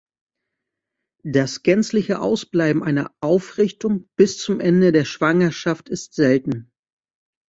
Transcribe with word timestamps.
Das 1.25 1.61
gänzliche 1.61 2.21
Ausbleiben 2.21 2.81
einer 2.81 3.13
Aufrichtung 3.21 4.09
bis 4.17 4.39
zum 4.39 4.59
Ende 4.59 4.91
der 4.91 5.05
Schwangerschaft 5.05 5.89
ist 5.89 6.15
selten. 6.15 6.71